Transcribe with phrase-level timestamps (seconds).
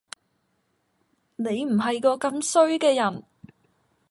[1.35, 3.23] 你唔係個咁衰嘅人！